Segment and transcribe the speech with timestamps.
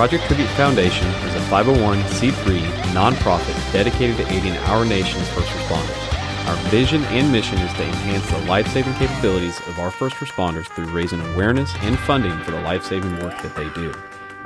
[0.00, 2.60] Project Tribute Foundation is a 501c3
[2.94, 6.48] nonprofit dedicated to aiding our nation's first responders.
[6.48, 10.68] Our vision and mission is to enhance the life saving capabilities of our first responders
[10.68, 13.92] through raising awareness and funding for the life saving work that they do.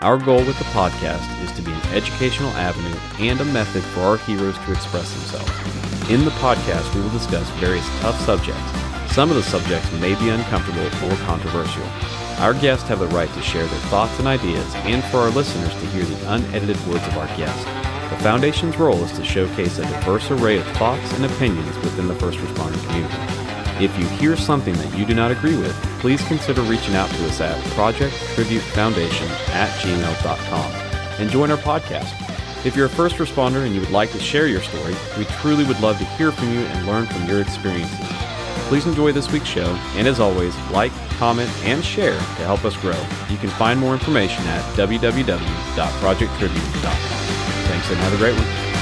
[0.01, 4.01] Our goal with the podcast is to be an educational avenue and a method for
[4.01, 6.11] our heroes to express themselves.
[6.11, 8.84] In the podcast, we will discuss various tough subjects.
[9.15, 11.85] Some of the subjects may be uncomfortable or controversial.
[12.41, 15.73] Our guests have the right to share their thoughts and ideas, and for our listeners
[15.73, 17.63] to hear the unedited words of our guests.
[18.11, 22.17] The Foundation's role is to showcase a diverse array of thoughts and opinions within the
[22.17, 23.85] first responder community.
[23.85, 27.27] If you hear something that you do not agree with, please consider reaching out to
[27.29, 30.73] us at projecttributefoundation at gmail.com
[31.21, 32.67] and join our podcast.
[32.67, 35.63] If you're a first responder and you would like to share your story, we truly
[35.63, 38.24] would love to hear from you and learn from your experiences.
[38.75, 42.77] Please enjoy this week's show, and as always, like, comment, and share to help us
[42.79, 43.01] grow.
[43.31, 47.69] You can find more information at www.projecttribute.com.
[47.69, 48.74] Thanks and have a great one.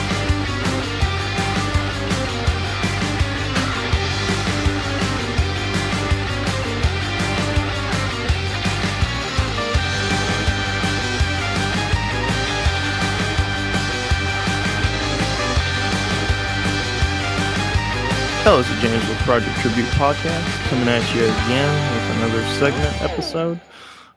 [18.45, 23.01] Hello, this is James with Project Tribute Podcast coming at you again with another segment
[23.01, 23.61] episode.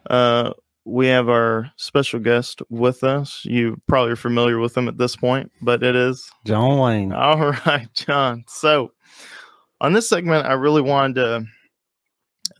[0.09, 0.51] Uh,
[0.83, 3.45] we have our special guest with us.
[3.45, 7.13] You probably are familiar with him at this point, but it is John Wayne.
[7.13, 7.37] all
[7.67, 8.45] right, John.
[8.47, 8.93] So,
[9.79, 11.45] on this segment, I really wanted to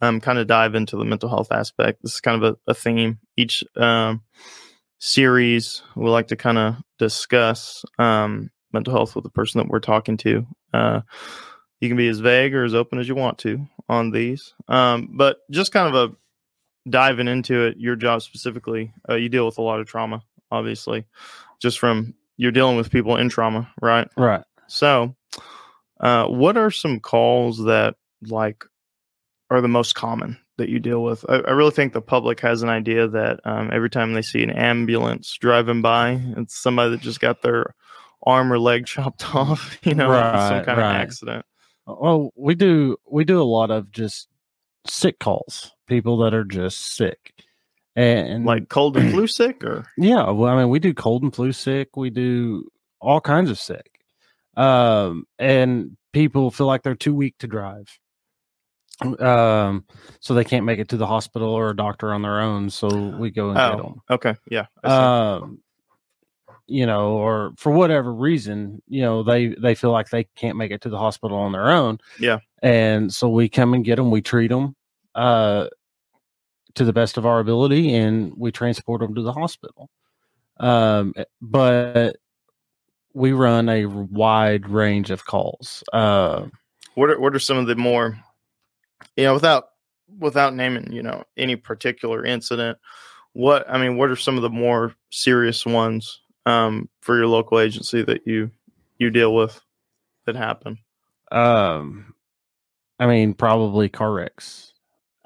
[0.04, 2.04] um, kind of dive into the mental health aspect.
[2.04, 3.18] This is kind of a, a theme.
[3.38, 4.22] Each um,
[5.00, 9.80] series, we like to kind of discuss um, mental health with the person that we're
[9.80, 10.46] talking to.
[10.72, 11.02] Uh,
[11.80, 15.10] you can be as vague or as open as you want to on these, um,
[15.14, 16.16] but just kind of a
[16.90, 17.78] diving into it.
[17.78, 21.06] Your job specifically, uh, you deal with a lot of trauma, obviously,
[21.60, 24.08] just from you're dealing with people in trauma, right?
[24.18, 24.44] Right.
[24.68, 25.16] So,
[26.00, 27.96] uh, what are some calls that
[28.28, 28.66] like
[29.50, 31.24] are the most common that you deal with?
[31.30, 34.44] I, I really think the public has an idea that um, every time they see
[34.44, 37.76] an ambulance driving by, it's somebody that just got their
[38.26, 41.46] arm or leg chopped off, you know, in some Right, kind of accident.
[41.88, 44.28] Well, we do we do a lot of just
[44.88, 47.34] sick calls, people that are just sick,
[47.96, 51.34] and Like cold and flu sick, or yeah, well, I mean, we do cold and
[51.34, 52.68] flu sick, we do
[53.00, 54.00] all kinds of sick,
[54.58, 58.00] um, and people feel like they're too weak to drive,
[59.20, 59.86] um,
[60.20, 62.70] so they can't make it to the hospital or a doctor on their own.
[62.70, 62.88] So
[63.20, 64.02] we go and get oh, them.
[64.10, 65.60] okay, yeah, um
[66.68, 70.72] you know or for whatever reason you know they they feel like they can't make
[70.72, 72.40] it to the hospital on their own Yeah.
[72.64, 74.76] and so we come and get them we treat them
[75.14, 75.68] uh
[76.74, 79.90] to the best of our ability and we transport them to the hospital
[80.58, 82.16] um eh, but
[83.14, 86.46] we run a wide range of calls uh
[86.96, 88.18] what are what are some of the more,
[89.18, 89.66] you know, without
[90.20, 92.78] without naming, you know, any particular incident?
[93.34, 97.60] What I mean, what are some of the more serious ones um, for your local
[97.60, 98.52] agency that you
[98.98, 99.60] you deal with
[100.26, 100.78] that happen?
[101.32, 102.14] um
[103.00, 104.72] i mean probably car wrecks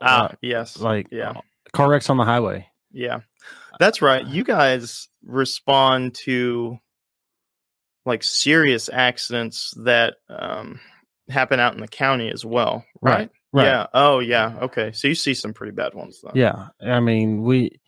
[0.02, 1.34] Ah, Uh, yes, like yeah.
[1.74, 3.19] car wrecks on the highway Yeah,
[3.80, 4.25] that's right.
[4.25, 6.80] You guys respond to
[8.06, 10.80] like serious accidents that um,
[11.28, 13.30] happen out in the county as well, right?
[13.51, 13.66] Right.
[13.66, 13.88] Yeah.
[13.94, 14.57] Oh, yeah.
[14.62, 14.91] Okay.
[14.94, 16.31] So you see some pretty bad ones, though.
[16.34, 17.80] Yeah, I mean we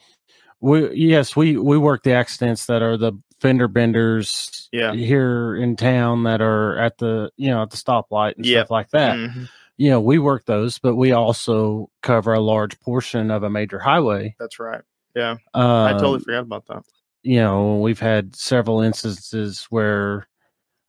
[0.61, 4.93] we yes we we work the accidents that are the fender benders Yeah.
[4.93, 8.59] here in town that are at the you know at the stoplight and Yep.
[8.65, 9.17] stuff like that.
[9.17, 9.49] Mhm.
[9.77, 13.79] You know we work those, but we also cover a large portion of a major
[13.79, 14.35] highway.
[14.39, 14.81] That's right.
[15.15, 15.37] Yeah.
[15.55, 16.83] Um, I totally forgot about that.
[17.23, 20.27] you know we've had several instances where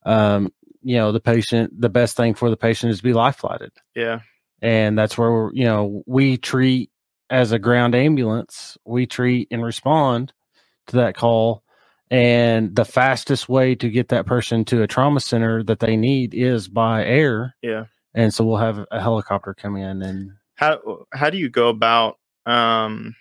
[0.05, 0.53] um
[0.83, 3.73] you know the patient the best thing for the patient is to be life flighted
[3.95, 4.21] Yeah.
[4.61, 6.91] and that's where we're, you know we treat
[7.33, 10.33] as a ground ambulance we treat and respond
[10.87, 11.65] to that call
[12.11, 16.35] and the fastest way to get that person to a trauma center that they need
[16.35, 17.87] is by air Yeah.
[18.15, 22.19] and so we'll have a helicopter come in and How how do you go about
[22.45, 23.17] um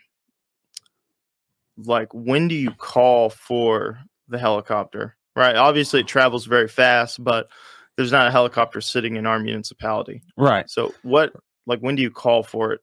[1.78, 5.16] like when do you call for the helicopter?
[5.36, 5.56] Right.
[5.56, 7.48] Obviously it travels very fast, but
[7.96, 10.22] there's not a helicopter sitting in our municipality.
[10.38, 11.34] right So what
[11.66, 12.82] like when do you call for it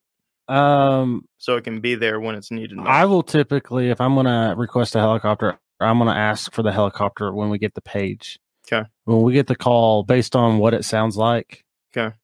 [0.49, 2.77] um so it can be there when it's needed?
[2.77, 2.87] most?
[2.89, 6.63] i will typically if i'm going to request a helicopter i'm going to ask for
[6.63, 8.39] the helicopter when we get the page.
[8.71, 8.87] Okay.
[9.05, 11.65] when we get the call based on what it sounds like.
[11.97, 12.15] Okay.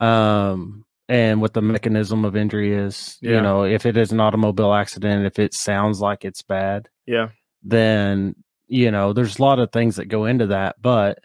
[0.00, 3.18] um and what the mechanism of injury is.
[3.20, 3.32] Yeah.
[3.32, 7.30] You know, if it is an automobile accident, if it sounds like it's bad, Yeah.
[7.64, 8.36] then
[8.68, 10.76] you know there's a lot of things that go into that.
[10.80, 11.18] But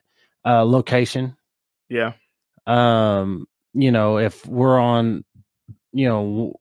[0.44, 1.36] uh, location,
[1.90, 2.14] Yeah.
[2.66, 3.46] um,
[3.76, 5.24] you know, if we're on,
[5.96, 6.54] you know,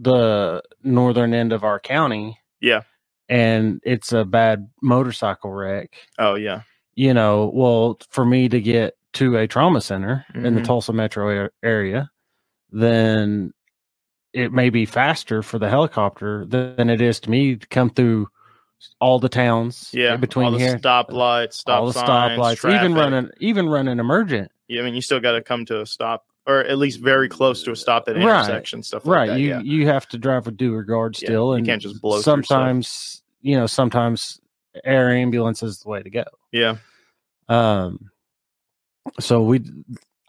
[0.00, 2.82] the northern end of our county, Yeah.
[3.28, 6.62] and it's a bad motorcycle wreck, Oh yeah.
[6.94, 10.64] you know, well, for me to get to a trauma center in the Mhm.
[10.64, 12.10] Tulsa metro area,
[12.70, 13.52] then
[14.32, 18.28] it may be faster for the helicopter than it is to me to come through
[19.00, 20.14] all the towns Yeah.
[20.14, 20.52] in between here.
[20.52, 24.52] all the here, stoplights, stop all the signs, stoplights, even running, even running emergent.
[24.68, 27.28] Yeah, I mean, you still got to come to a stop, or at least very
[27.28, 28.40] close to a stop at an Right.
[28.40, 29.38] intersection, stuff like right that.
[29.40, 29.60] you yeah.
[29.60, 33.54] you have to drive with due regard Yeah, and you can't just blow sometimes you
[33.56, 34.40] know sometimes
[34.84, 36.76] air ambulance is the way to go yeah.
[37.48, 38.10] um
[39.20, 39.62] so we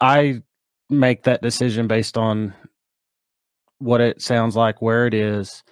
[0.00, 0.40] i
[0.88, 2.52] make that decision based on
[3.78, 5.62] what it sounds like where it is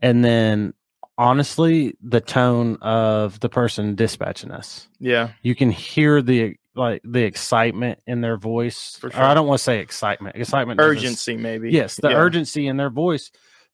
[0.00, 0.72] and then
[1.18, 5.30] honestly the tone of the person dispatching us Yeah.
[5.42, 9.10] you can hear the like the excitement in their voice sure.
[9.16, 11.70] i don't want to say excitement excitement doesn't Urgency, maybe.
[11.70, 12.16] Yes, the Yeah.
[12.16, 13.30] urgency in their voice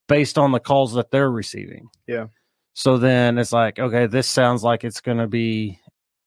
[0.09, 1.89] based on the calls that they're receiving.
[2.07, 2.27] Yeah.
[2.75, 5.79] So then it's like, okay, this sounds like it's going to be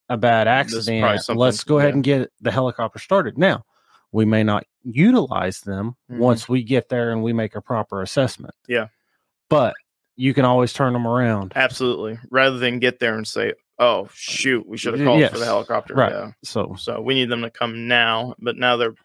[0.10, 1.40] a bad This is probably accident.
[1.40, 1.94] Let's go ahead yeah.
[1.96, 3.38] and get the helicopter started.
[3.38, 3.66] Now,
[4.12, 6.20] we may not utilize them Mhm.
[6.20, 8.54] once we get there and we make a proper assessment.
[8.68, 8.88] Yeah.
[9.50, 9.74] But
[10.16, 11.54] you can always turn them around.
[11.56, 12.20] Absolutely.
[12.32, 15.94] Rather than get there and say, "Oh shoot, we should have called for the helicopter."
[15.96, 16.12] Right.
[16.12, 16.32] Yeah.
[16.44, 18.96] So, So we need them to come now, but now they're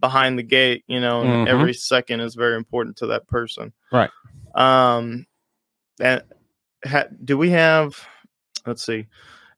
[0.00, 1.48] behind the gate, you know, and Mhm.
[1.48, 3.72] every second is very important to that person.
[3.92, 4.10] Right.
[4.54, 5.26] Um,
[6.00, 6.22] and
[6.84, 7.98] ha, do we have?
[8.66, 9.06] Let's see.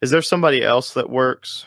[0.00, 1.66] Is there somebody else that works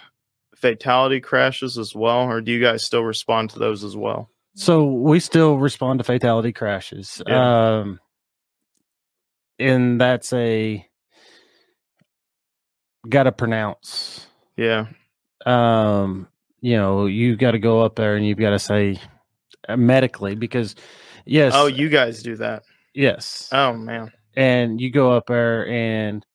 [0.55, 4.29] fatality crashes as well, or do you guys still respond to those as well?
[4.55, 7.21] so we still respond to fatality crashes.
[7.27, 7.79] Yeah.
[7.79, 7.99] Um,
[9.59, 10.85] and that's a
[13.09, 14.27] got to pronounce
[14.57, 14.87] Yeah.
[15.45, 16.27] um
[16.61, 18.99] you know you've got to go up there and you've got to say
[19.67, 20.75] uh, medically because
[21.25, 22.63] yes Oh, you guys do that.
[22.93, 24.11] yes Oh man.
[24.35, 26.25] and you go up there and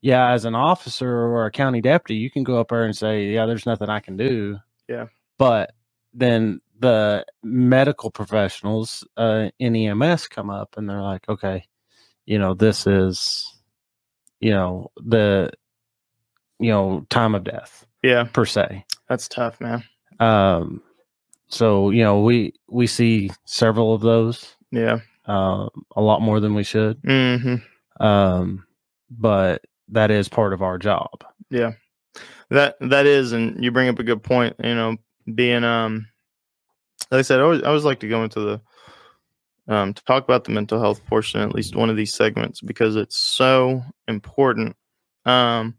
[0.00, 3.26] yeah as an officer or a county deputy you can go up there and say
[3.32, 5.06] yeah there's nothing i can do Yeah.
[5.38, 5.72] but
[6.12, 11.64] then the medical professionals uh, in ems come up and they're like okay
[12.26, 13.50] you know this is
[14.40, 15.50] you know the
[16.64, 19.84] you know time of death Yeah, per se that's tough, man.
[20.20, 20.80] um
[21.48, 25.00] so you know we we see several of those Yeah.
[25.26, 27.56] uh, a lot more than we should Mm-hmm.
[28.04, 28.64] um
[29.10, 31.72] but that is part of our job Yeah.
[32.50, 34.54] That that is, and you bring up a good point.
[34.62, 34.96] You know,
[35.34, 36.06] being um,
[37.10, 38.60] like I said, I always, I always like to go into the
[39.74, 42.96] um to talk about the mental health portion at least one of these segments because
[42.96, 44.76] it's so important.
[45.24, 45.74] Um,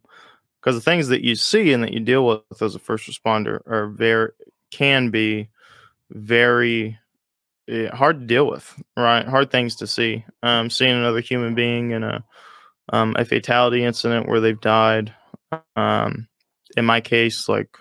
[0.65, 3.61] because the things that you see and that you deal with as a first responder
[3.67, 4.31] are very
[4.71, 5.49] can be
[6.11, 6.99] very
[7.69, 9.27] eh, hard to deal with, right?
[9.27, 10.25] Hard things to see.
[10.43, 12.23] Um, seeing another human being in a
[12.93, 15.13] um, a fatality incident where they've died.
[15.75, 16.27] Um,
[16.77, 17.77] in my case, like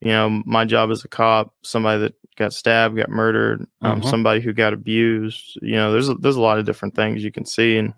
[0.00, 4.08] you know, my job as a cop, somebody that got stabbed, got murdered, um, Mhm.
[4.08, 5.58] somebody who got abused.
[5.62, 7.94] You know, there's a, there's a lot of different things you can see, and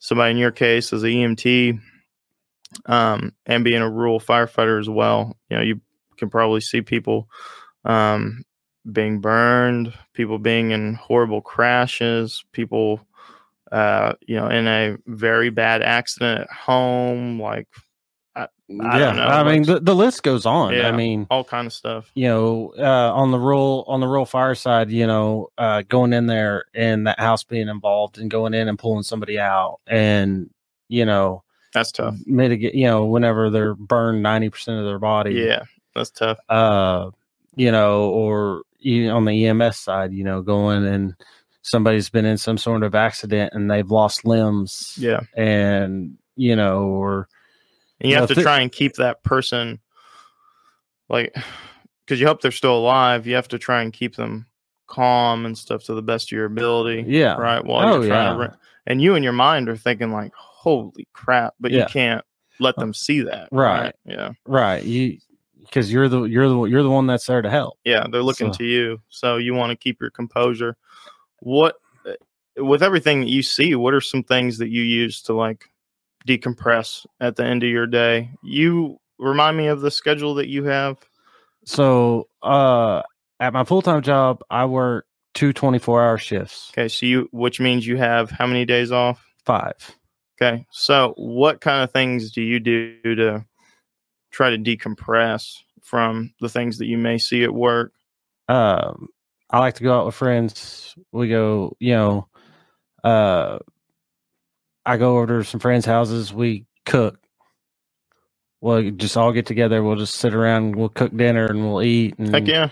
[0.00, 1.80] somebody in your case as a EMT,
[2.86, 5.36] um, and being a rural firefighter as well.
[5.50, 5.80] You know, you
[6.18, 7.28] can probably see people
[7.84, 8.42] um,
[8.90, 13.00] being burned, people being in horrible crashes, people,
[13.72, 17.68] uh, you know, in a very bad accident at home, like
[18.36, 20.88] I yeah don't know, i mean the, the list goes on Yeah.
[20.88, 22.10] i mean all kind of stuff.
[22.16, 26.12] you know uh on the rural on the rural fire side you know uh going
[26.12, 30.50] in there and that house being involved and going in and pulling somebody out and
[30.88, 31.44] you know
[31.76, 32.16] That's tough.
[32.24, 35.64] mitigate you know whenever they're burned 90% of their body Yeah,
[35.94, 36.38] that's tough.
[36.48, 37.10] uh
[37.54, 41.14] you know or you on the ems side you know going and
[41.60, 46.84] somebody's been in some sort of accident and they've lost limbs Yeah, and you know
[46.84, 47.28] or
[48.00, 49.78] and you Yeah, have to thi- try and keep that person,
[51.10, 51.34] like,
[52.04, 53.26] because you hope they're still alive.
[53.26, 54.46] You have to try and keep them
[54.86, 57.04] calm and stuff to the best of your ability.
[57.06, 57.64] yeah right?
[57.64, 58.48] While Oh, you're trying to, yeah.
[58.48, 58.56] re-
[58.86, 60.32] and you and your mind are thinking like,
[60.66, 61.80] "Holy crap!" But Yeah.
[61.82, 62.24] you can't
[62.58, 63.94] let them see that, Right.
[64.04, 65.18] Yeah, right you
[65.62, 68.52] because you're the you're the you're the one that's there to help yeah, they're looking
[68.52, 70.76] So- to you, so you want to keep your composure.
[71.40, 72.14] What, uh,
[72.64, 75.66] with everything that you see, what are some things that you use to like
[76.26, 78.30] decompress at the end of your day?
[78.42, 80.96] You remind me of the schedule that you have.
[81.64, 83.02] So, uh,
[83.40, 87.60] at my full time job, I work two 24 hour shifts, Okay, so you which
[87.60, 89.22] means you have how many days off?
[89.44, 89.74] five.
[90.40, 90.66] Okay.
[90.70, 93.44] So what kind of things do you do to
[94.30, 97.92] try to decompress from the things that you may see at work?
[98.48, 99.08] Um,
[99.50, 100.94] I like to go out with friends.
[101.12, 102.28] We go, you know,
[103.02, 103.58] uh,
[104.84, 106.32] I go over to some friends' houses.
[106.32, 107.18] We cook.
[108.60, 109.82] We'll just all get together.
[109.82, 110.76] We'll just sit around.
[110.76, 112.18] We'll cook dinner and we'll eat.
[112.18, 112.70] And, Heck yeah.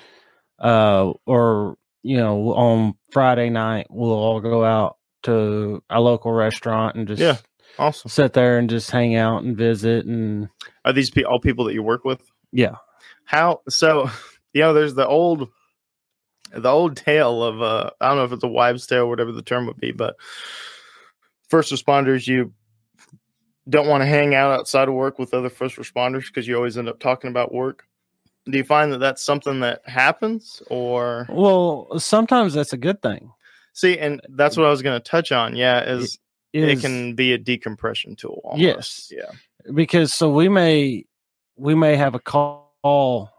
[0.58, 6.96] uh, or you know, on Friday night we'll all go out to a local restaurant
[6.96, 7.36] and just Yeah.
[7.78, 8.08] Awesome.
[8.08, 10.48] sit there and just hang out and visit and
[10.84, 12.20] Are these pe- all people that you work with?
[12.52, 12.76] yeah,
[13.24, 14.10] How so?
[14.52, 15.48] You know, there's the old,
[16.52, 19.32] the old tale of uh, I don't know if it's a wives' tale, or whatever
[19.32, 20.14] the term would be, but
[21.48, 22.52] first responders, you
[23.68, 26.78] don't want to hang out outside of work with other first responders because you always
[26.78, 27.84] end up talking about work.
[28.48, 33.32] Do you find that that's something that happens, or well, sometimes that's a good thing.
[33.72, 33.98] see?
[33.98, 35.56] And that's what I was going to touch on.
[35.56, 36.18] Yeah, is,
[36.54, 38.40] it Is- can be a decompression tool.
[38.44, 38.60] Almost.
[38.62, 39.12] Yes.
[39.14, 39.72] Yeah.
[39.74, 41.04] because so we may
[41.56, 43.30] we may have a call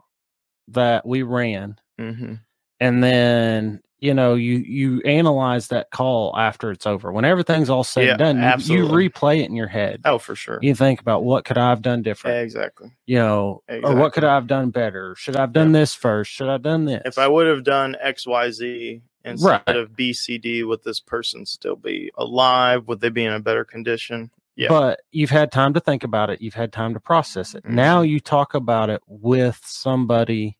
[0.69, 2.33] that we ran hmm
[2.79, 7.83] and then you know you you analyze that call after it's over when everything's all
[7.83, 10.59] said Yeah, and done you- you, replay it in your head Oh, for sure.
[10.61, 12.91] you think about what could i have done different Exactly.
[13.05, 16.31] you know or what could i have done better should i have done this first
[16.31, 19.75] should i have done this if I would have done X, Y, Z instead Right.
[19.75, 22.87] of B, C, D, would this person still be alive?
[22.87, 24.31] Would they be in a better condition?
[24.57, 24.69] yeah.
[24.69, 28.01] but you've had time to think about it you've had time to process it now
[28.01, 28.09] Mhm.
[28.09, 30.57] you talk about it with somebody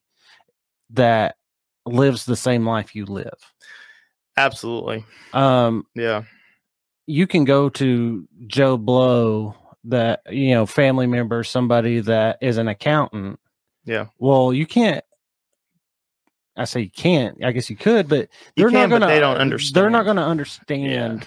[0.89, 1.37] that
[1.85, 3.39] lives the same life you live
[4.35, 5.05] Absolutely.
[5.31, 6.23] um Yeah.
[7.07, 9.55] you can go to Joe Blow
[9.85, 13.39] that you know family member somebody that is an accountant
[13.85, 14.07] Yeah.
[14.19, 15.04] well you can't
[16.57, 19.37] I say you can't I guess you could but they're can, not gonna they don't
[19.37, 19.75] understand.
[19.75, 21.25] they're not gonna understand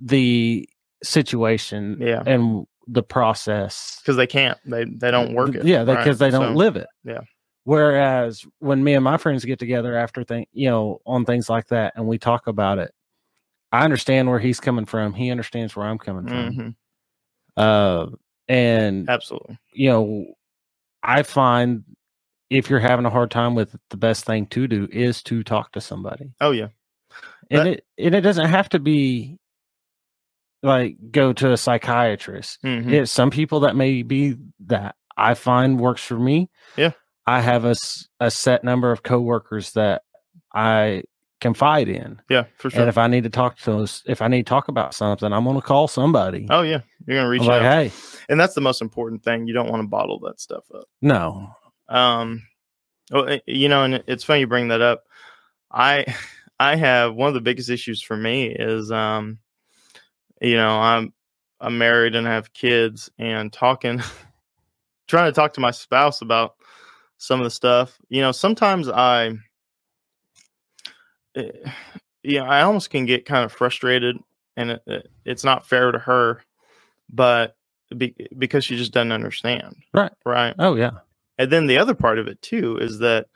[0.00, 0.68] the
[1.02, 2.22] situation Yeah.
[2.26, 4.58] and the process Because they can't.
[4.64, 5.64] They they don't work it.
[5.64, 5.98] yeah right?
[5.98, 7.20] because they don't So, live it yeah.
[7.64, 11.66] whereas when me and my friends get together after thing you know on things like
[11.68, 12.92] that and we talk about it
[13.72, 16.74] I understand where he's coming from he understands where I'm coming from mhm,
[17.56, 18.06] uh,
[18.48, 19.58] and Absolutely.
[19.72, 20.26] you know,
[21.02, 21.82] I find
[22.50, 25.42] if you're having a hard time with it, the best thing to do is to
[25.42, 26.68] talk to somebody, Oh yeah.
[27.50, 29.38] and it and it doesn't have to be
[30.62, 32.58] like go to a psychiatrist.
[32.64, 32.90] Mhm.
[32.92, 34.36] It's some people that may be
[34.66, 36.50] that I find works for me.
[36.76, 36.92] Yeah.
[37.26, 37.74] I have a,
[38.20, 40.02] a set number of coworkers that
[40.54, 41.02] I
[41.40, 42.44] confide in, Yeah.
[42.58, 42.80] For sure.
[42.80, 45.32] and if I need to talk to those, if I need to talk about something,
[45.32, 46.46] I'm going to call somebody.
[46.50, 46.80] oh yeah.
[47.06, 47.92] You're gonna reach I'm like, out, hey,
[48.28, 49.46] and that's the most important thing.
[49.46, 50.84] You don't want to bottle that stuff up.
[51.02, 51.50] no,
[51.88, 52.42] Um,
[53.10, 55.04] well, eh, you know, and it's funny you bring that up.
[55.70, 56.04] I,
[56.58, 59.38] I have one of the biggest issues for me is, um,
[60.40, 61.12] you know, I'm,
[61.60, 64.02] I'm married and have kids, and talking,
[65.08, 66.56] trying to talk to my spouse about
[67.18, 67.98] some of the stuff.
[68.08, 69.32] You know, sometimes I,
[71.34, 71.50] eh,
[72.22, 74.16] you know, I almost can get kind of frustrated,
[74.56, 76.42] and it, it, it's not fair to her,
[77.10, 77.56] but
[77.96, 79.76] be, because she just doesn't understand.
[79.94, 80.12] Right.
[80.24, 80.54] Right.
[80.58, 80.90] oh yeah,
[81.38, 83.26] And then the other part of it too is that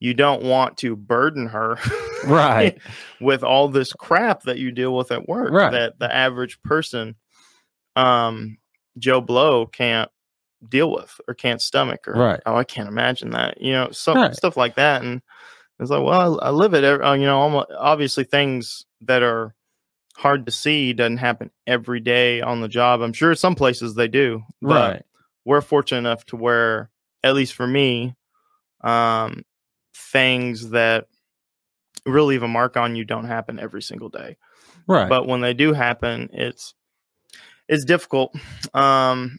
[0.00, 1.78] you don't want to burden her
[2.24, 2.78] right.
[3.20, 5.70] with all this crap that you deal with at work Right.
[5.72, 7.14] that the average person
[7.96, 8.58] um
[8.98, 10.10] Joe Blow can't
[10.68, 12.40] deal with or can't stomach or Right.
[12.46, 13.60] oh I can't imagine that.
[13.60, 14.34] You know, some Right.
[14.34, 15.22] stuff like that and
[15.80, 16.84] it's like, well, I, I live it.
[16.84, 19.54] every- uh, You know, almost, obviously things that are
[20.16, 23.00] hard to see doesn't happen every day on the job.
[23.00, 25.02] I'm sure some places they do, but Right.
[25.44, 26.90] we're fortunate enough to where,
[27.24, 28.14] at least for me,
[28.82, 29.44] um,
[29.94, 31.06] things that
[32.06, 34.36] really leave a mark on you don't happen every single day.
[34.86, 35.08] Right.
[35.08, 36.74] But when they do happen, it's
[37.68, 38.34] it's difficult.
[38.74, 39.38] Um,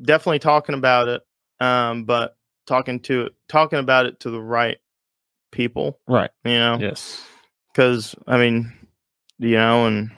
[0.00, 1.22] definitely talking about it,
[1.60, 2.36] um, but
[2.66, 4.78] talking to talking about it to the right
[5.52, 6.30] people, right.
[6.44, 7.22] you know, Yes.
[7.72, 8.72] because I mean,
[9.38, 10.10] you know, and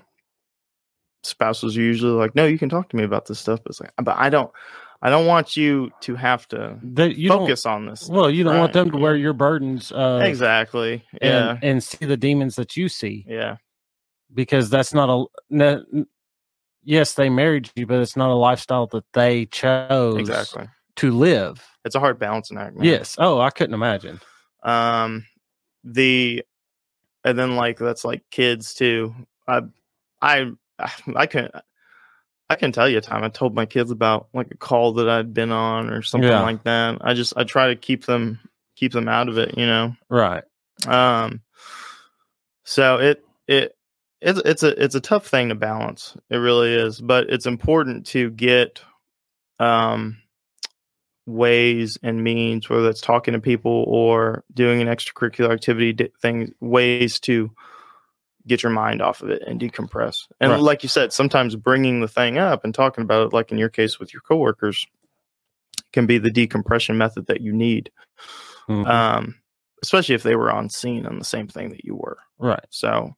[1.24, 3.80] spouses are usually like, "No, you can talk to me about this stuff," but it's
[3.80, 4.50] like, but I don't,
[5.04, 8.08] I don't want you to have to That you focus on this.
[8.08, 9.90] Well, you don't want them to wear your burdens.
[9.90, 11.04] Uh, exactly.
[11.20, 13.56] And, Yeah, and see the demons that you see yeah,
[14.32, 15.24] because that's not a.
[15.50, 15.84] No,
[16.84, 20.68] yes, they married you, but it's not a lifestyle that they chose exactly.
[20.96, 21.66] to live.
[21.84, 22.76] It's a hard balancing act.
[22.76, 22.84] Man.
[22.84, 23.16] Yes.
[23.18, 24.20] Oh, I couldn't imagine.
[24.62, 25.26] um
[25.84, 26.44] the
[27.24, 29.14] and then like that's like kids too
[29.48, 29.60] i
[30.20, 30.50] i
[31.16, 31.48] i can
[32.52, 35.08] i can tell you a time i told my kids about like a call that
[35.08, 36.42] i'd been on or something Yeah.
[36.42, 38.38] like that i just i try to keep them
[38.76, 40.44] keep them out of it you know Right.
[40.86, 41.40] um
[42.64, 43.76] So it it
[44.20, 46.16] it's it's a it's a tough thing to balance.
[46.30, 48.80] It really is, but it's important to get
[49.58, 50.18] um
[51.26, 56.52] ways and means whether it's talking to people or doing an extracurricular activity di- thing
[56.60, 57.50] ways to
[58.46, 60.26] get your mind off of it and decompress.
[60.40, 60.60] And Right.
[60.60, 63.68] like you said, sometimes bringing the thing up and talking about it like in your
[63.68, 64.86] case with your coworkers
[65.92, 67.90] can be the decompression method that you need.
[68.68, 68.86] Mhm.
[68.86, 69.34] Um
[69.82, 72.16] especially if they were on scene on the same thing that you were.
[72.38, 72.64] right.
[72.70, 73.16] So,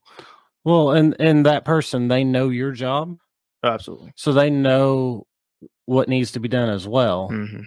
[0.64, 3.18] Well, and and that person they know your job,
[3.62, 4.12] absolutely.
[4.16, 5.26] so they know
[5.84, 7.28] what needs to be done as well.
[7.28, 7.62] hmm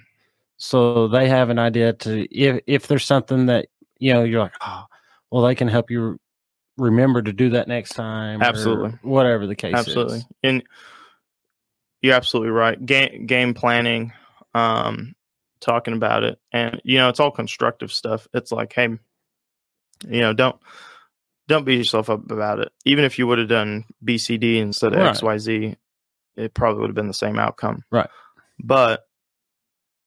[0.58, 3.68] So they have an idea to if if there's something that
[4.00, 4.86] you know you're like, oh,
[5.32, 6.20] well, they can help you
[6.77, 8.41] remember to do that next time.
[8.41, 8.89] or Absolutely.
[9.01, 10.25] whatever the case absolutely is.
[10.43, 10.63] and
[12.01, 14.13] you're absolutely right game game planning
[14.53, 15.15] um
[15.60, 18.88] talking about it and you know it's all constructive stuff it's like hey
[20.07, 20.55] you know don't
[21.48, 25.00] don't beat yourself up about it even if you would have done bcd instead of
[25.00, 25.15] Right.
[25.15, 25.75] xyz
[26.36, 28.10] it probably would have been the same outcome Right.
[28.63, 29.07] but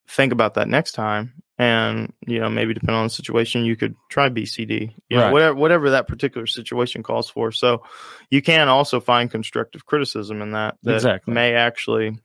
[0.09, 3.95] think about that next time and you know maybe depending on the situation you could
[4.09, 7.53] try bcd you know whatever whatever that particular situation calls for.
[7.53, 7.83] So
[8.31, 11.35] you can also find constructive criticism in that that Exactly.
[11.35, 12.19] may actually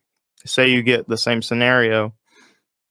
[0.46, 2.14] say you get the same scenario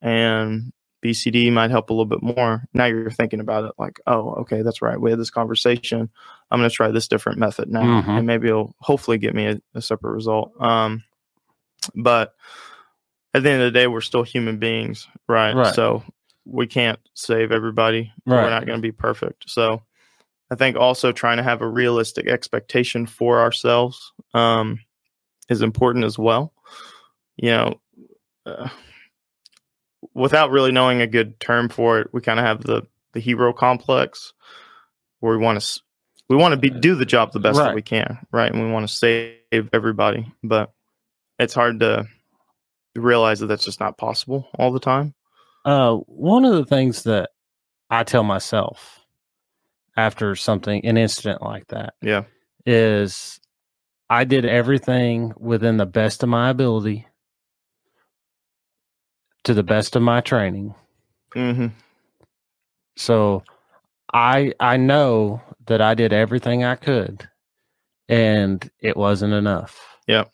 [0.01, 0.71] and
[1.03, 2.63] bcd might help a little bit more.
[2.73, 4.99] Now you're thinking about it like oh okay that's right.
[5.01, 6.09] We had this conversation.
[6.51, 7.81] I'm going to try this different method now.
[8.03, 8.17] Mhm.
[8.19, 10.51] and maybe it'll hopefully get me a, a separate result.
[10.61, 11.03] Um
[11.95, 12.33] but
[13.33, 15.73] at the end of the day we're still human beings right, Right.
[15.75, 16.03] so
[16.45, 18.11] we can't save everybody.
[18.25, 19.49] We're not going to be perfect.
[19.49, 19.81] So
[20.51, 24.79] i think also trying to have a realistic expectation for ourselves um
[25.49, 26.53] is important as well.
[27.35, 27.81] You know
[28.45, 28.69] uh,
[30.13, 33.53] without really knowing a good term for it we kind of have the the hero
[33.53, 34.33] complex
[35.19, 35.81] where we want to
[36.29, 38.51] we want to be do the job the best that we can right?
[38.51, 40.31] And we want to save everybody.
[40.43, 40.71] But
[41.39, 42.07] it's hard to
[42.95, 45.13] realize that that's just not possible all the time
[45.65, 47.31] Uh, one of the things that
[47.89, 49.01] I tell myself
[49.97, 52.23] after something, an incident like that, yeah
[52.65, 53.39] is
[54.09, 57.07] I did everything within the best of my ability
[59.43, 60.73] to the best of my training.
[61.35, 61.67] Mm-hmm.
[62.95, 63.43] So
[64.13, 67.27] I I know that I did everything I could
[68.07, 69.79] and it wasn't enough.
[70.07, 70.31] Yep.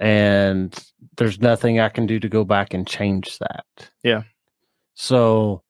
[0.00, 0.76] And
[1.16, 3.64] there's nothing I can do to go back and change that.
[4.04, 4.22] Yeah.
[5.00, 5.62] So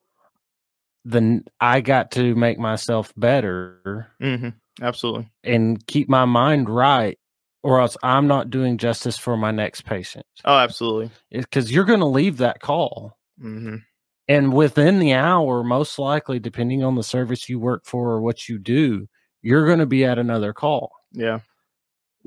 [1.04, 4.48] then I got to make myself better hmm
[4.80, 5.28] absolutely.
[5.44, 7.18] and keep my mind right
[7.62, 10.24] or else I'm not doing justice for my next patient.
[10.46, 11.10] oh absolutely.
[11.30, 13.18] Because you're going to leave that call.
[13.38, 13.76] Hmm
[14.28, 18.48] and within the hour most likely depending on the service you work for or what
[18.48, 19.06] you do
[19.42, 20.90] you're going to be at another call.
[21.12, 21.40] Yeah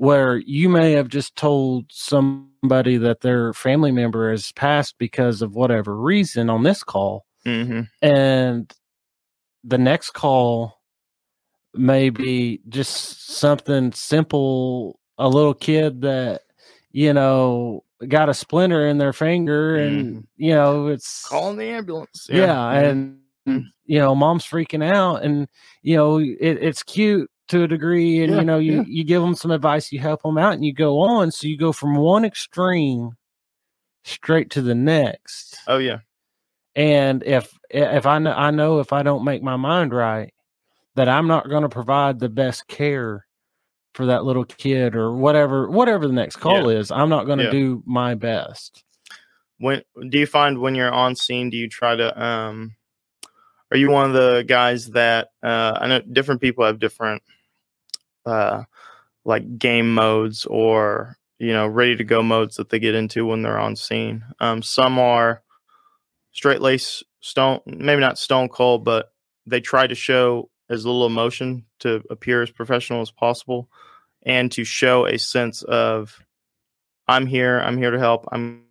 [0.02, 5.54] where you may have just told somebody that their family member has passed because of
[5.54, 8.72] whatever reason on this call hmm and
[9.62, 10.80] the next call
[11.74, 16.42] may be just something simple a little kid that
[16.90, 22.26] you know got a splinter in their finger and you know it's calling the ambulance
[22.28, 22.90] yeah, Mhm.
[22.90, 23.64] and Mhm.
[23.86, 25.48] you know mom's freaking out and
[25.82, 28.84] you know it, it's cute to a degree and Yeah, you know you, yeah.
[28.86, 31.30] you give them some advice you help them out and you go on.
[31.30, 33.12] So you go from one extreme
[34.04, 35.58] straight to the next.
[35.66, 35.98] Oh yeah.
[36.74, 40.32] And if if i know i know if i don't make my mind right
[40.94, 43.26] that i'm not going to provide the best care
[43.94, 47.44] for that little kid or whatever whatever the next call is i'm not going to
[47.44, 47.50] Yeah.
[47.50, 48.84] do my best.
[49.58, 52.74] When do you find when you're on scene do you try to um
[53.72, 57.22] are you one of the guys that uh i know different people have different
[58.26, 58.62] uh
[59.24, 63.42] like game modes or you know ready to go modes that they get into when
[63.42, 64.24] they're on scene?
[64.40, 65.42] Um some are
[66.32, 69.12] straight lace stone maybe not stone cold but
[69.46, 73.68] they try to show as little emotion to appear as professional as possible
[74.22, 76.18] and to show a sense of
[77.08, 78.64] i'm here i'm here to help i'm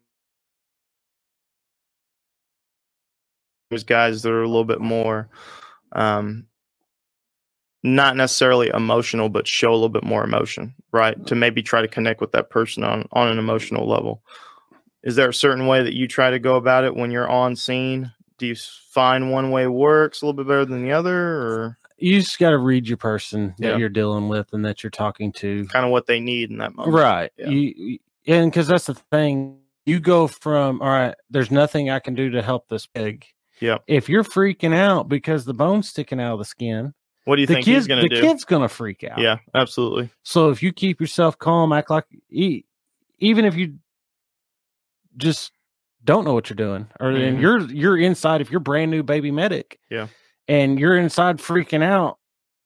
[3.71, 5.27] there's guys that are a little bit more
[5.93, 6.45] um
[7.83, 11.25] not necessarily emotional but show a little bit more emotion right?
[11.27, 14.21] To maybe try to connect with that person on on an emotional level.
[15.03, 17.55] Is there a certain way that you try to go about it when you're on
[17.55, 18.11] scene?
[18.37, 18.55] Do you
[18.89, 21.77] find one way works a little bit better than the other or?
[21.97, 23.77] You just got to read your person that Yeah.
[23.77, 25.65] you're dealing with and that you're talking to.
[25.67, 26.93] Kind of what they need in that moment.
[26.95, 27.31] Right.
[27.37, 27.49] Yeah.
[27.49, 32.13] you and because that's the thing you go from all right there's nothing i can
[32.13, 33.25] do to help this pig
[33.61, 33.77] Yeah.
[33.87, 36.93] if you're freaking out because the bone's sticking out of the skin
[37.25, 38.21] What do you the think kid's he's going the to do?
[38.21, 39.19] kid's gonna freak out.
[39.19, 40.09] Yeah, absolutely.
[40.23, 43.75] So if you keep yourself calm, act like even if you
[45.17, 45.51] just
[46.03, 47.41] don't know what you're doing, or and Mhm.
[47.41, 48.41] you're you're inside.
[48.41, 50.07] If you're brand new baby medic, Yeah.
[50.47, 52.17] and you're inside freaking out,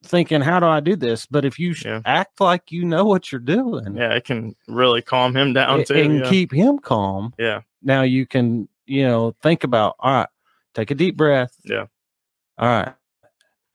[0.03, 2.01] thinking, "How do I do this?" But if you Yeah.
[2.05, 5.86] act like you know what you're doing, Yeah, it can really calm him down a-
[5.86, 5.95] too.
[5.95, 6.29] and yeah.
[6.29, 10.29] keep him calm, yeah, now you can you know think about all right,
[10.75, 11.55] take a deep breath.
[11.63, 11.85] Yeah.
[12.57, 12.93] All right,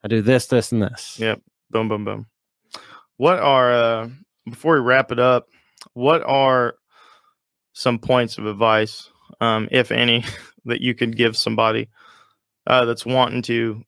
[0.03, 1.19] I do this, this, and this.
[1.19, 1.41] Yep.
[1.69, 2.27] boom, boom, boom.
[3.17, 4.09] What are uh
[4.49, 5.47] before we wrap it up?
[5.93, 6.75] What are
[7.73, 9.09] some points of advice,
[9.39, 10.23] um, if any,
[10.65, 11.89] that you could give somebody
[12.67, 13.83] uh, that's wanting to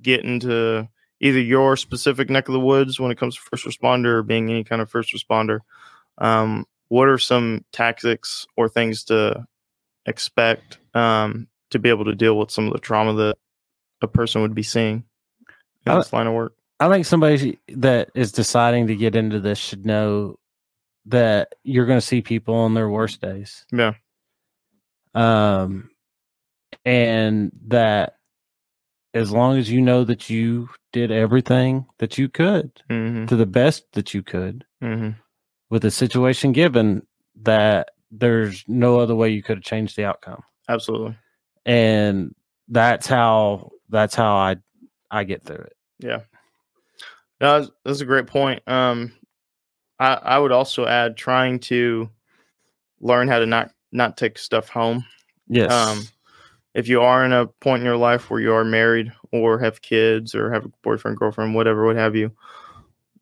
[0.00, 0.88] get into
[1.20, 4.50] either your specific neck of the woods when it comes to first responder or being
[4.50, 5.60] any kind of first responder?
[6.18, 9.46] Um, what are some tactics or things to
[10.06, 13.36] expect um, to be able to deal with some of the trauma that
[14.02, 15.04] a person would be seeing
[15.86, 16.54] in I- this line of work?
[16.80, 20.38] I think somebody that is deciding to get into this should know
[21.06, 23.66] that you're going to see people on their worst days.
[23.72, 23.94] Yeah.
[25.14, 25.90] Um,
[26.84, 28.14] and that
[29.14, 33.26] as long as you know that you did everything that you could Mm-hmm.
[33.26, 35.18] to the best that you could Mm-hmm.
[35.70, 37.04] with the situation given,
[37.42, 40.42] that there's no other way you could have changed the outcome.
[40.68, 41.16] Absolutely.
[41.68, 42.34] And
[42.68, 44.56] that's how that's how I
[45.10, 45.76] I get through it.
[46.00, 46.20] Yeah.
[47.40, 48.62] No, that's, that's a great point.
[48.66, 49.12] Um,
[50.00, 52.08] I I would also add trying to
[53.00, 55.04] learn how to not not take stuff home.
[55.46, 55.70] Yes.
[55.70, 56.04] Um,
[56.74, 59.82] if you are in a point in your life where you are married or have
[59.82, 62.32] kids or have a boyfriend, girlfriend, whatever, what have you,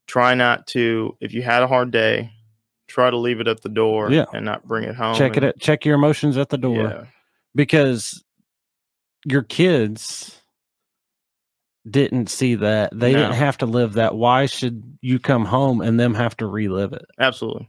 [0.06, 1.16] try not to.
[1.20, 2.32] If you had a hard day,
[2.88, 4.26] try to leave it at the door Yeah.
[4.34, 5.16] and not bring it home.
[5.16, 6.82] check it at, check your emotions at the door.
[6.82, 7.04] Yeah.
[7.54, 8.22] because
[9.28, 10.40] your kids
[11.88, 13.18] didn't see that they No.
[13.18, 16.92] didn't have to live that why should you come home and them have to relive
[16.92, 17.68] it Absolutely.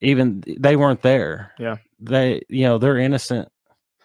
[0.00, 1.76] even they weren't there Yeah.
[2.00, 3.48] they you know they're innocent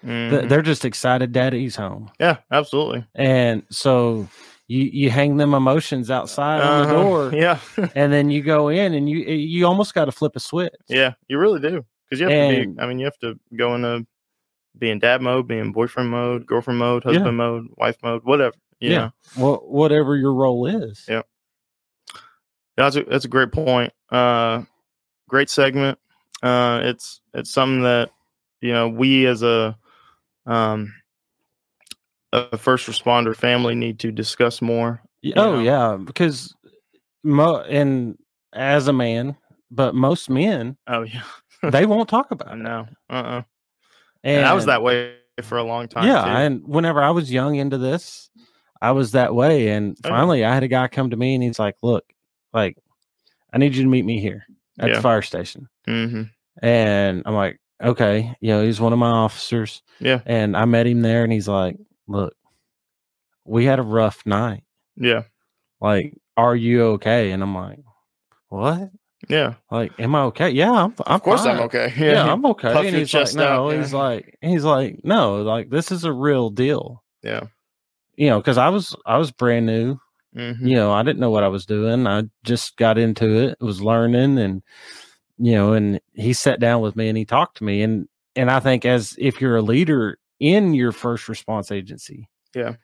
[0.03, 0.49] Mhm.
[0.49, 2.37] they're just excited daddy's home Yeah.
[2.51, 3.05] Absolutely.
[3.15, 4.27] and so
[4.67, 7.03] you you hang them emotions outside on the Uh-huh.
[7.03, 7.59] door Yeah.
[7.95, 11.13] and then you go in and you you almost got to flip a switch Yeah,
[11.29, 11.85] you really do.
[12.09, 12.33] Because you have
[12.65, 14.05] to be, I mean, you have to go into
[14.77, 17.13] being dad mode, being boyfriend mode, girlfriend mode, Yeah.
[17.13, 18.55] husband mode, wife mode, whatever.
[18.79, 19.09] You Yeah.
[19.37, 21.21] Wha- whatever your role is Yeah.
[22.77, 23.93] That's a, that's a great point.
[24.09, 24.63] Uh,
[25.29, 25.99] great segment.
[26.41, 28.09] Uh, it's, it's something that,
[28.61, 29.77] you know, we as a,
[30.45, 30.93] um,
[32.33, 35.01] a first responder family need to discuss more.
[35.35, 35.59] Oh know?
[35.59, 36.55] yeah, because
[37.23, 38.17] mo and
[38.53, 39.35] as a man,
[39.69, 41.23] but most men Oh, yeah.
[41.69, 42.61] they won't talk about it.
[42.61, 42.87] know.
[43.09, 43.41] Uh uh
[44.23, 46.05] And, And I was that way for a long time.
[46.07, 46.29] Yeah, too.
[46.29, 48.29] and whenever I was young into this,
[48.81, 49.69] I was that way.
[49.69, 52.03] And Oh, finally, I had a guy come to me and he's like, "Look,
[52.53, 52.77] like,
[53.53, 54.45] I need you to meet me here
[54.79, 54.95] at Yeah.
[54.95, 56.23] the fire station." hmm
[56.61, 59.81] And I'm like, "Okay," you know, he's one of my officers.
[59.99, 60.21] Yeah.
[60.25, 62.35] And I met him there, and he's like, "Look,
[63.45, 64.63] we had a rough night.
[64.95, 65.23] Yeah.
[65.79, 67.79] Like, are you okay?" And I'm like,
[68.49, 68.89] "What?"
[69.29, 69.55] Yeah.
[69.69, 70.49] Like, am I okay?
[70.49, 70.93] Yeah, I'm.
[71.05, 71.55] I'm Of course fine.
[71.57, 71.93] I'm okay.
[71.97, 72.73] Yeah, I'm okay.
[72.73, 73.69] Puff And he's like, out, no.
[73.71, 73.77] yeah.
[73.77, 75.41] He's like, he's like, no.
[75.43, 77.03] Like, this is a real deal.
[77.23, 77.43] Yeah.
[78.15, 79.97] You know, because I was, I was brand new.
[80.33, 82.07] hmm You know, I didn't know what I was doing.
[82.07, 83.57] I just got into it.
[83.61, 84.61] Was learning, and
[85.37, 88.49] you know, and he sat down with me and he talked to me, and and
[88.51, 92.75] I think as if you're a leader in your first response agency, Yeah.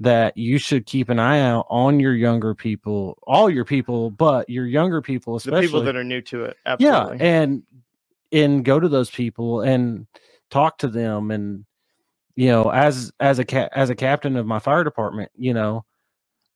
[0.00, 4.48] That you should keep an eye out on your younger people, all your people, but
[4.48, 6.56] your younger people, especially The people that are new to it.
[6.78, 7.62] yeah and
[8.32, 10.06] and go to those people and
[10.50, 11.64] talk to them and
[12.36, 15.84] you know as as a ca- as a captain of my fire department you know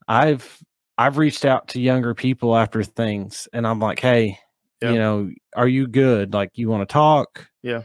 [0.08, 0.58] i've
[0.96, 4.38] i've reached out to younger people after things and i'm like hey
[4.80, 4.92] Yeah.
[4.92, 7.82] you know are you good like you want to talk Yeah.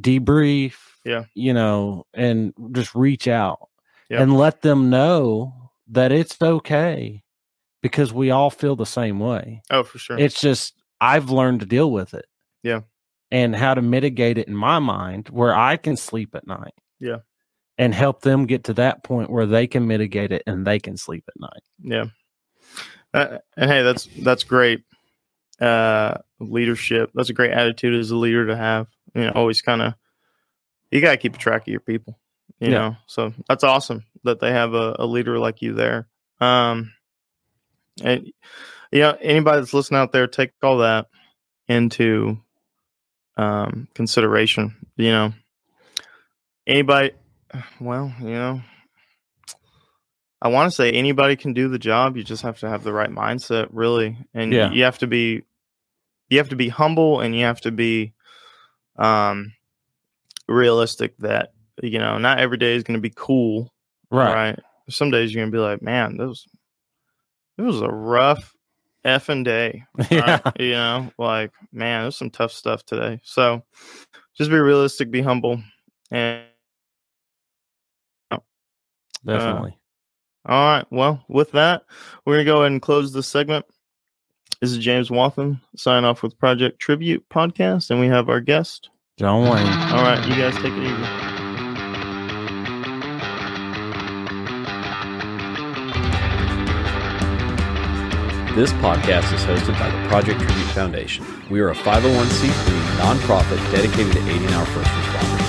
[0.00, 1.24] debrief Yeah.
[1.34, 3.68] you know and just reach out
[4.08, 4.22] Yeah.
[4.22, 7.22] and let them know that it's okay
[7.82, 10.18] because we all feel the same way oh, for sure.
[10.18, 12.26] it's just I've learned to deal with it.
[12.62, 12.80] Yeah.
[13.30, 16.74] And how to mitigate it in my mind where I can sleep at night.
[17.00, 17.18] Yeah.
[17.78, 20.96] And help them get to that point where they can mitigate it and they can
[20.96, 21.62] sleep at night.
[21.82, 22.06] yeah.
[23.14, 24.82] Uh, and hey, that's that's great.
[25.60, 27.10] Uh, leadership.
[27.14, 28.88] That's a great attitude as a leader to have.
[29.14, 29.94] You know, always kind of
[30.90, 32.18] you gotta keep track of your people.
[32.60, 32.78] You Yeah.
[32.78, 36.08] know, so that's awesome that they have a, a leader like you there.
[36.40, 36.92] Um,
[38.02, 38.26] and
[38.92, 41.06] you know, anybody that's listening out there, take all that
[41.68, 42.38] into
[43.36, 44.74] um consideration.
[44.96, 45.32] You know,
[46.66, 47.12] anybody.
[47.80, 48.60] Well, you know,
[50.42, 52.16] I want to say anybody can do the job.
[52.16, 54.72] You just have to have the right mindset, really, and Yeah.
[54.72, 55.42] you have to be
[56.28, 58.12] you have to be humble and you have to be
[58.96, 59.52] um
[60.48, 63.72] realistic that you know not every day is going to be cool
[64.10, 64.32] Right.
[64.34, 64.58] right
[64.88, 66.46] some days you're going to be like man this was
[67.58, 68.52] it was a rough
[69.04, 70.40] effing day Yeah.
[70.58, 73.62] you know like man there's some tough stuff today so
[74.36, 75.60] just be realistic be humble
[76.10, 76.44] and
[78.30, 78.38] uh,
[79.24, 79.76] Definitely.
[80.46, 81.82] all right well with that
[82.24, 83.64] we're going to go ahead and close this segment
[84.60, 88.88] this is james wathen sign off with project tribute podcast and we have our guest
[89.18, 89.66] John Wayne.
[89.92, 91.25] all right you guys take it easy
[98.56, 101.28] This podcast is hosted by the Project Tribute Foundation.
[101.50, 102.48] We are a 501c3
[102.96, 105.44] nonprofit dedicated to aiding our first responders.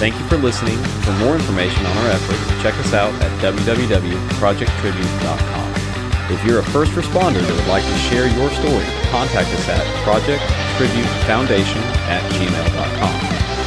[0.00, 0.78] Thank you for listening.
[1.04, 5.68] For more information on our efforts, check us out at www.projecttribute.com.
[6.32, 9.84] If you're a first responder that would like to share your story, contact us at
[10.08, 13.20] projecttributefoundation at gmail.com.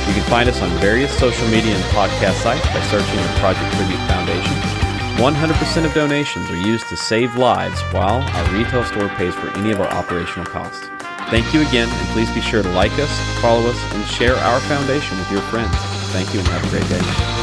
[0.10, 3.72] You can find us on various social media and podcast sites by searching the Project
[3.76, 4.79] Tribute Foundation.
[5.20, 9.70] 100% of donations are used to save lives while our retail store pays for any
[9.70, 10.88] of our operational costs.
[11.30, 14.62] Thank you again, and please be sure to like us, follow us, and share our
[14.62, 15.76] foundation with your friends.
[16.14, 17.39] Thank you and have a great day.